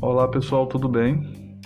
Olá 0.00 0.28
pessoal, 0.28 0.66
tudo 0.66 0.88
bem? 0.88 1.60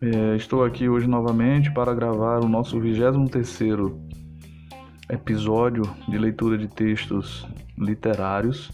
É, 0.00 0.36
estou 0.36 0.64
aqui 0.64 0.88
hoje 0.88 1.06
novamente 1.06 1.72
para 1.72 1.94
gravar 1.94 2.44
o 2.44 2.48
nosso 2.48 2.80
23º 2.80 3.96
episódio 5.10 5.82
de 6.08 6.18
leitura 6.18 6.56
de 6.58 6.68
textos 6.68 7.46
literários 7.78 8.70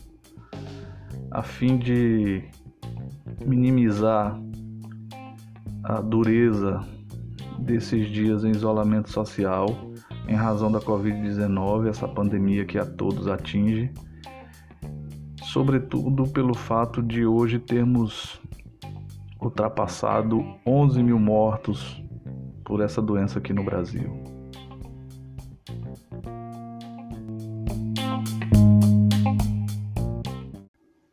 a 1.31 1.43
fim 1.43 1.79
de 1.79 2.43
minimizar 3.45 4.41
a 5.85 6.01
dureza 6.01 6.85
desses 7.59 8.09
dias 8.09 8.45
em 8.45 8.51
isolamento 8.51 9.11
social 9.11 9.89
em 10.29 10.35
razão 10.35 10.71
da 10.71 10.81
Covid-19, 10.81 11.89
essa 11.89 12.07
pandemia 12.07 12.65
que 12.67 12.79
a 12.79 12.85
todos 12.85 13.27
atinge, 13.27 13.91
sobretudo 15.53 16.25
pelo 16.29 16.55
fato 16.55 17.03
de 17.03 17.25
hoje 17.25 17.59
termos 17.59 18.39
ultrapassado 19.41 20.45
11 20.67 21.03
mil 21.03 21.19
mortos 21.19 22.03
por 22.63 22.83
essa 22.83 23.01
doença 23.01 23.39
aqui 23.39 23.55
no 23.55 23.65
Brasil. 23.65 24.13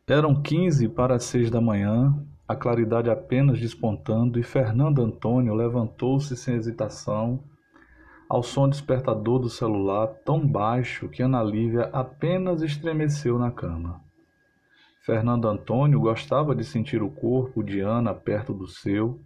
Eram 0.06 0.40
15 0.42 0.90
para 0.90 1.14
as 1.14 1.24
6 1.24 1.50
da 1.50 1.60
manhã, 1.60 2.14
a 2.46 2.54
claridade 2.54 3.08
apenas 3.08 3.58
despontando, 3.58 4.38
e 4.38 4.42
Fernando 4.42 5.02
Antônio 5.02 5.54
levantou-se 5.54 6.36
sem 6.36 6.56
hesitação, 6.56 7.42
ao 8.28 8.42
som 8.42 8.68
despertador 8.68 9.38
do 9.38 9.48
celular 9.48 10.08
tão 10.24 10.46
baixo 10.46 11.08
que 11.08 11.22
Ana 11.22 11.42
Lívia 11.42 11.88
apenas 11.92 12.60
estremeceu 12.60 13.38
na 13.38 13.50
cama. 13.50 14.04
Fernando 15.06 15.46
Antônio 15.46 16.00
gostava 16.00 16.52
de 16.52 16.64
sentir 16.64 17.00
o 17.00 17.08
corpo 17.08 17.62
de 17.62 17.78
Ana 17.78 18.12
perto 18.12 18.52
do 18.52 18.66
seu, 18.66 19.20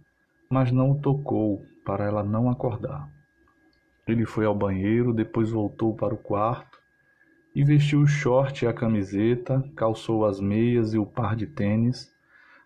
mas 0.47 0.71
não 0.71 0.91
o 0.91 1.01
tocou 1.01 1.65
para 1.83 2.05
ela 2.05 2.23
não 2.23 2.51
acordar. 2.51 3.09
Ele 4.07 4.23
foi 4.23 4.45
ao 4.45 4.53
banheiro, 4.53 5.11
depois 5.11 5.49
voltou 5.49 5.95
para 5.95 6.13
o 6.13 6.19
quarto 6.19 6.77
e 7.55 7.63
vestiu 7.63 8.01
o 8.01 8.07
short 8.07 8.63
e 8.63 8.67
a 8.67 8.73
camiseta, 8.73 9.67
calçou 9.75 10.23
as 10.23 10.39
meias 10.39 10.93
e 10.93 10.99
o 10.99 11.05
par 11.05 11.35
de 11.35 11.47
tênis 11.47 12.11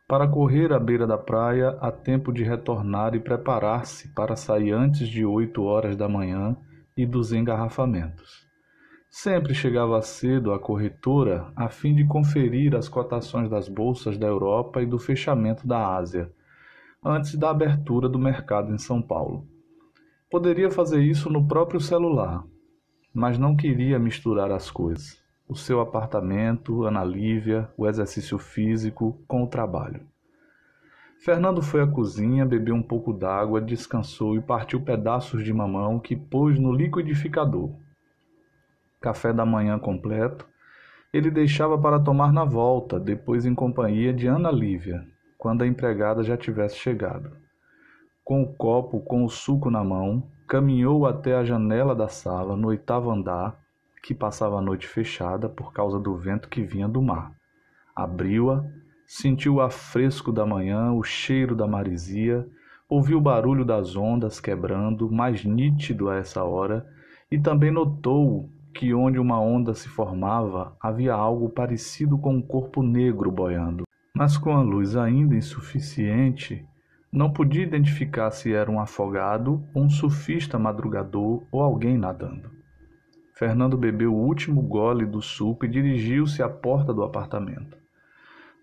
para 0.05 0.27
correr 0.27 0.73
à 0.73 0.79
beira 0.79 1.07
da 1.07 1.17
praia 1.17 1.69
a 1.79 1.93
tempo 1.93 2.33
de 2.33 2.43
retornar 2.43 3.15
e 3.15 3.19
preparar-se 3.21 4.09
para 4.09 4.35
sair 4.35 4.73
antes 4.73 5.07
de 5.07 5.25
oito 5.25 5.63
horas 5.63 5.95
da 5.95 6.09
manhã 6.09 6.57
e 6.97 7.05
dos 7.05 7.31
engarrafamentos. 7.31 8.44
Sempre 9.17 9.55
chegava 9.55 10.01
cedo 10.01 10.51
à 10.51 10.59
corretora 10.59 11.49
a 11.55 11.69
fim 11.69 11.95
de 11.95 12.05
conferir 12.05 12.75
as 12.75 12.89
cotações 12.89 13.49
das 13.49 13.69
bolsas 13.69 14.17
da 14.17 14.27
Europa 14.27 14.81
e 14.81 14.85
do 14.85 14.99
fechamento 14.99 15.65
da 15.65 15.95
Ásia, 15.95 16.29
antes 17.01 17.35
da 17.35 17.49
abertura 17.49 18.09
do 18.09 18.19
mercado 18.19 18.73
em 18.73 18.77
São 18.77 19.01
Paulo. 19.01 19.47
Poderia 20.29 20.69
fazer 20.69 21.01
isso 21.01 21.29
no 21.29 21.47
próprio 21.47 21.79
celular, 21.79 22.43
mas 23.13 23.37
não 23.37 23.55
queria 23.55 23.97
misturar 23.97 24.51
as 24.51 24.69
coisas. 24.69 25.23
O 25.47 25.55
seu 25.55 25.79
apartamento, 25.79 26.83
Ana 26.83 27.05
Lívia, 27.05 27.69
o 27.77 27.87
exercício 27.87 28.37
físico 28.37 29.23
com 29.29 29.43
o 29.43 29.47
trabalho. 29.47 30.01
Fernando 31.19 31.61
foi 31.61 31.81
à 31.81 31.87
cozinha, 31.87 32.45
bebeu 32.45 32.75
um 32.75 32.83
pouco 32.83 33.13
d'água, 33.13 33.61
descansou 33.61 34.35
e 34.35 34.41
partiu 34.41 34.81
pedaços 34.81 35.41
de 35.41 35.53
mamão 35.53 36.01
que 36.01 36.17
pôs 36.17 36.59
no 36.59 36.73
liquidificador 36.73 37.84
café 39.05 39.31
da 39.31 39.45
manhã 39.45 39.77
completo, 39.77 40.47
ele 41.13 41.29
deixava 41.29 41.77
para 41.77 41.99
tomar 41.99 42.33
na 42.33 42.43
volta, 42.43 42.99
depois 42.99 43.45
em 43.45 43.53
companhia 43.53 44.11
de 44.11 44.25
Ana 44.25 44.49
Lívia, 44.49 45.05
quando 45.37 45.61
a 45.61 45.67
empregada 45.67 46.23
já 46.23 46.35
tivesse 46.35 46.77
chegado. 46.77 47.29
Com 48.23 48.41
o 48.41 48.51
copo 48.55 48.99
com 49.01 49.23
o 49.23 49.29
suco 49.29 49.69
na 49.69 49.83
mão, 49.83 50.23
caminhou 50.47 51.05
até 51.05 51.35
a 51.35 51.43
janela 51.43 51.93
da 51.93 52.07
sala, 52.07 52.57
no 52.57 52.69
oitavo 52.69 53.11
andar, 53.11 53.59
que 54.01 54.15
passava 54.15 54.57
a 54.57 54.61
noite 54.61 54.87
fechada 54.87 55.47
por 55.47 55.71
causa 55.71 55.99
do 55.99 56.17
vento 56.17 56.49
que 56.49 56.63
vinha 56.63 56.87
do 56.87 56.99
mar. 56.99 57.31
Abriu-a, 57.95 58.65
sentiu 59.05 59.55
o 59.55 59.61
afresco 59.61 60.31
da 60.31 60.47
manhã, 60.47 60.91
o 60.93 61.03
cheiro 61.03 61.55
da 61.55 61.67
marisia, 61.67 62.43
ouviu 62.89 63.19
o 63.19 63.21
barulho 63.21 63.63
das 63.63 63.95
ondas 63.95 64.39
quebrando, 64.39 65.11
mais 65.11 65.45
nítido 65.45 66.09
a 66.09 66.15
essa 66.15 66.43
hora, 66.43 66.83
e 67.29 67.37
também 67.37 67.69
notou 67.69 68.49
que 68.75 68.93
onde 68.93 69.17
uma 69.17 69.39
onda 69.39 69.73
se 69.73 69.87
formava 69.87 70.75
havia 70.81 71.13
algo 71.13 71.49
parecido 71.49 72.17
com 72.17 72.35
um 72.35 72.41
corpo 72.41 72.83
negro 72.83 73.31
boiando, 73.31 73.85
mas 74.13 74.37
com 74.37 74.51
a 74.51 74.61
luz 74.61 74.97
ainda 74.97 75.33
insuficiente, 75.33 76.65
não 77.09 77.31
podia 77.31 77.63
identificar 77.63 78.29
se 78.31 78.53
era 78.53 78.69
um 78.69 78.81
afogado, 78.81 79.63
um 79.73 79.89
surfista 79.89 80.59
madrugador 80.59 81.41
ou 81.49 81.61
alguém 81.61 81.97
nadando. 81.97 82.51
Fernando 83.33 83.77
bebeu 83.77 84.13
o 84.13 84.25
último 84.27 84.61
gole 84.61 85.05
do 85.05 85.21
suco 85.21 85.65
e 85.65 85.69
dirigiu-se 85.69 86.43
à 86.43 86.49
porta 86.49 86.93
do 86.93 87.03
apartamento. 87.03 87.77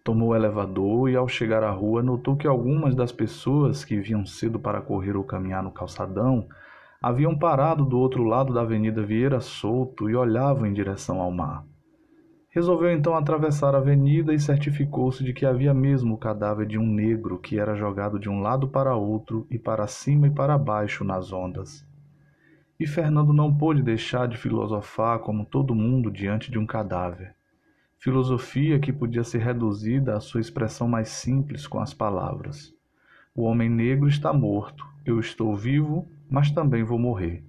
Tomou 0.04 0.30
o 0.30 0.36
elevador 0.36 1.08
e, 1.08 1.16
ao 1.16 1.28
chegar 1.28 1.62
à 1.62 1.70
rua, 1.70 2.02
notou 2.02 2.36
que 2.36 2.46
algumas 2.46 2.94
das 2.94 3.12
pessoas 3.12 3.82
que 3.82 3.98
vinham 3.98 4.26
cedo 4.26 4.58
para 4.58 4.82
correr 4.82 5.16
ou 5.16 5.24
caminhar 5.24 5.62
no 5.62 5.70
calçadão 5.70 6.48
haviam 7.02 7.36
parado 7.36 7.84
do 7.84 7.98
outro 7.98 8.22
lado 8.22 8.54
da 8.54 8.60
Avenida 8.60 9.02
Vieira 9.02 9.40
Solto 9.40 10.08
e 10.08 10.14
olhavam 10.14 10.66
em 10.66 10.72
direção 10.72 11.20
ao 11.20 11.32
mar. 11.32 11.66
Resolveu 12.48 12.92
então 12.92 13.16
atravessar 13.16 13.74
a 13.74 13.78
avenida 13.78 14.32
e 14.32 14.38
certificou-se 14.38 15.24
de 15.24 15.32
que 15.32 15.44
havia 15.44 15.74
mesmo 15.74 16.14
o 16.14 16.18
cadáver 16.18 16.66
de 16.66 16.78
um 16.78 16.86
negro 16.86 17.38
que 17.38 17.58
era 17.58 17.74
jogado 17.74 18.20
de 18.20 18.28
um 18.28 18.40
lado 18.40 18.68
para 18.68 18.94
outro 18.94 19.46
e 19.50 19.58
para 19.58 19.86
cima 19.88 20.28
e 20.28 20.30
para 20.30 20.56
baixo 20.56 21.02
nas 21.02 21.32
ondas. 21.32 21.84
E 22.78 22.86
Fernando 22.86 23.32
não 23.32 23.52
pôde 23.52 23.82
deixar 23.82 24.28
de 24.28 24.36
filosofar 24.36 25.18
como 25.20 25.44
todo 25.44 25.74
mundo 25.74 26.10
diante 26.10 26.52
de 26.52 26.58
um 26.58 26.66
cadáver. 26.66 27.34
Filosofia 27.98 28.78
que 28.78 28.92
podia 28.92 29.24
ser 29.24 29.38
reduzida 29.38 30.16
à 30.16 30.20
sua 30.20 30.40
expressão 30.40 30.86
mais 30.86 31.08
simples 31.08 31.66
com 31.66 31.80
as 31.80 31.94
palavras: 31.94 32.72
O 33.34 33.44
homem 33.44 33.70
negro 33.70 34.08
está 34.08 34.32
morto, 34.32 34.86
eu 35.04 35.18
estou 35.18 35.56
vivo 35.56 36.06
mas 36.32 36.50
também 36.50 36.82
vou 36.82 36.98
morrer. 36.98 37.44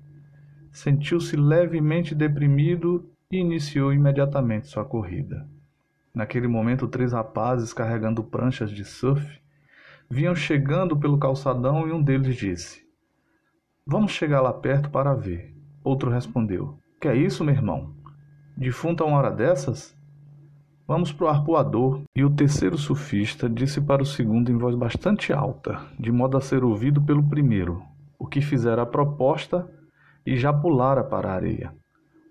Sentiu-se 0.70 1.38
levemente 1.38 2.14
deprimido 2.14 3.10
e 3.32 3.38
iniciou 3.38 3.94
imediatamente 3.94 4.68
sua 4.68 4.84
corrida. 4.84 5.48
Naquele 6.14 6.48
momento, 6.48 6.88
três 6.88 7.14
rapazes 7.14 7.74
carregando 7.74 8.24
pranchas 8.24 8.70
de 8.70 8.84
surf 8.84 9.42
vinham 10.10 10.36
chegando 10.36 10.98
pelo 10.98 11.18
calçadão 11.18 11.88
e 11.88 11.94
um 11.94 12.04
deles 12.04 12.36
disse: 12.36 12.84
Vamos 13.88 14.12
chegar 14.12 14.42
lá 14.42 14.52
perto 14.52 14.90
para 14.90 15.16
ver. 15.16 15.56
Outro 15.82 16.12
respondeu: 16.12 16.78
Que 17.00 17.08
é 17.08 17.16
isso, 17.16 17.44
meu 17.44 17.56
irmão? 17.56 17.96
Defunto 18.56 19.04
a 19.04 19.08
uma 19.08 19.18
hora 19.18 19.32
dessas? 19.32 19.98
Vamos 20.86 21.14
pro 21.14 21.30
arpoador. 21.30 22.02
E 22.14 22.24
o 22.26 22.30
terceiro 22.30 22.78
surfista 22.78 23.50
disse 23.50 23.80
para 23.80 24.04
o 24.04 24.06
segundo 24.06 24.52
em 24.52 24.58
voz 24.58 24.76
bastante 24.76 25.32
alta, 25.32 25.80
de 25.98 26.12
modo 26.12 26.36
a 26.38 26.42
ser 26.42 26.64
ouvido 26.64 27.02
pelo 27.02 27.24
primeiro: 27.24 27.82
o 28.24 28.26
que 28.26 28.40
fizera 28.40 28.84
a 28.84 28.86
proposta 28.86 29.70
e 30.26 30.38
já 30.38 30.54
pulara 30.54 31.04
para 31.04 31.30
a 31.30 31.34
areia. 31.34 31.76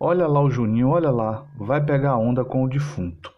Olha 0.00 0.26
lá 0.26 0.40
o 0.40 0.50
Juninho, 0.50 0.88
olha 0.88 1.10
lá, 1.10 1.44
vai 1.58 1.84
pegar 1.84 2.12
a 2.12 2.18
onda 2.18 2.42
com 2.42 2.64
o 2.64 2.68
defunto. 2.68 3.30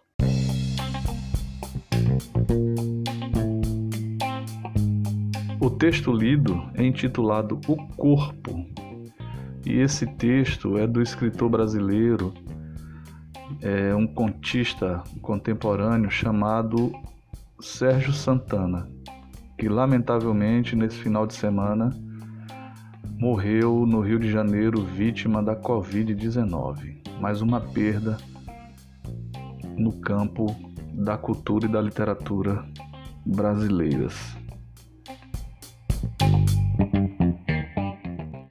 O 5.59 5.69
texto 5.69 6.13
lido 6.13 6.65
é 6.75 6.85
intitulado 6.85 7.59
O 7.67 7.75
Corpo, 7.97 8.65
e 9.65 9.73
esse 9.73 10.07
texto 10.15 10.77
é 10.77 10.87
do 10.87 11.01
escritor 11.01 11.49
brasileiro, 11.49 12.33
é 13.61 13.93
um 13.93 14.07
contista 14.07 15.03
contemporâneo 15.21 16.09
chamado 16.09 16.93
Sérgio 17.59 18.13
Santana, 18.13 18.87
que 19.57 19.67
lamentavelmente 19.67 20.73
nesse 20.73 20.95
final 20.95 21.27
de 21.27 21.33
semana 21.33 21.89
morreu 23.17 23.85
no 23.85 24.01
Rio 24.01 24.19
de 24.19 24.29
Janeiro 24.29 24.81
vítima 24.81 25.41
da 25.41 25.55
Covid-19. 25.55 26.97
Mais 27.19 27.41
uma 27.41 27.61
perda 27.61 28.17
no 29.77 29.93
campo 29.93 30.47
da 30.93 31.17
cultura 31.17 31.65
e 31.65 31.69
da 31.69 31.81
literatura 31.81 32.65
brasileiras. 33.25 34.44